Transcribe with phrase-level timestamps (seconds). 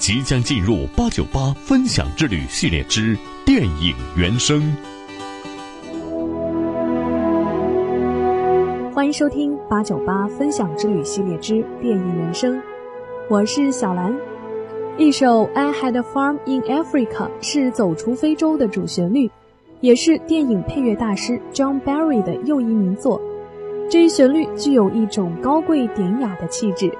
[0.00, 3.14] 即将进入八九八分享之旅系列之
[3.44, 4.74] 电影原声。
[8.94, 12.58] 欢迎收听八九八分享之旅系列之电影原声，
[13.28, 14.16] 我是小兰。
[14.96, 19.30] 一首《I Had a Farm in Africa》是《走出非洲》的主旋律，
[19.82, 23.20] 也是电影配乐大师 John Barry 的又一名作。
[23.90, 26.90] 这一旋律具有一种高贵典雅的气质。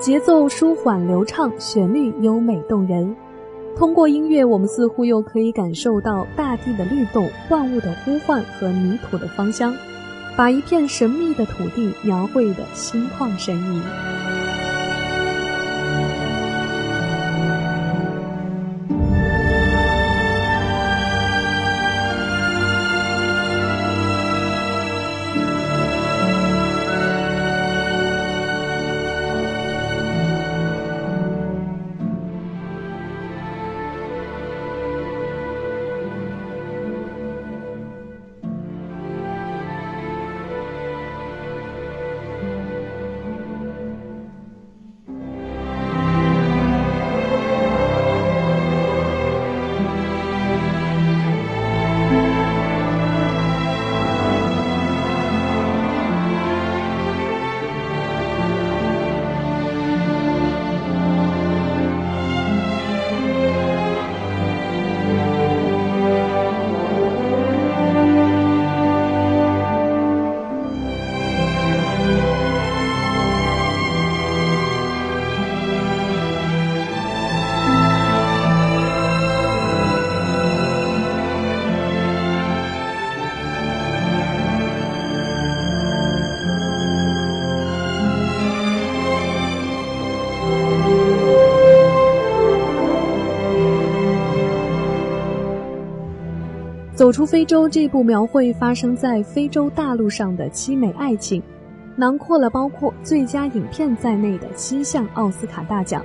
[0.00, 3.14] 节奏舒缓流畅，旋律优美动人。
[3.76, 9.74] 通过音乐，我们似乎又可以感受到大地的律动、万物的呼唤和泥土的芳香，
[10.38, 13.82] 把一片神秘的土地描绘得心旷神怡。
[97.00, 101.42] 走出非洲这部描绘发生在非洲大陆上的凄美爱情，
[101.96, 106.04] 囊括了包括最佳影片在内的七项奥斯卡大奖。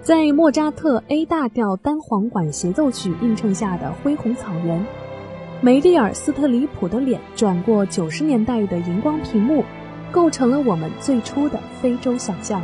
[0.00, 4.82] 在莫扎特 A 大调单簧管协奏曲映衬下的恢宏草原，
[5.60, 9.62] 梅丽尔·斯特里普的脸转过九十年代的荧光屏幕，
[10.10, 12.62] 构成了我们最初的非洲想象。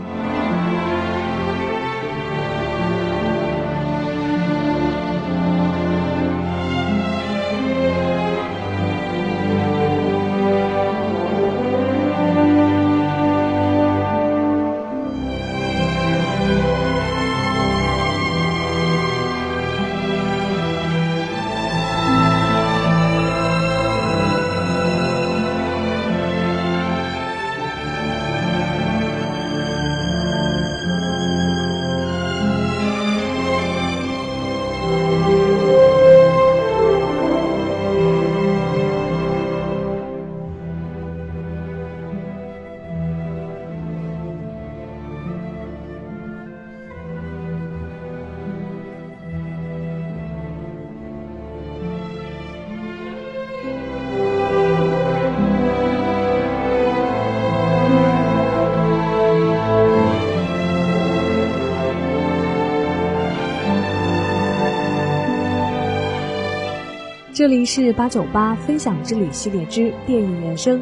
[67.35, 70.81] 这里是八九八分享之旅系列之电影原声，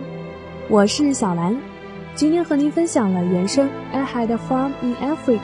[0.68, 1.56] 我是小兰，
[2.14, 5.38] 今天和您分享了原声《I Had a Farm in Africa》。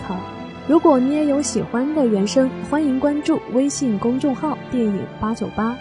[0.66, 5.74] 如果你也有喜欢的原声，欢迎关注微信公众号“电影八九八”，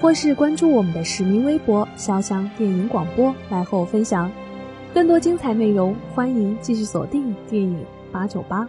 [0.00, 4.32] 或是关注我们的实名微博“潇湘电影广播”来和我分享
[4.94, 5.94] 更多精彩内容。
[6.14, 8.66] 欢迎继续锁定电影八九八，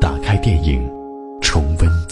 [0.00, 0.95] 打开电影。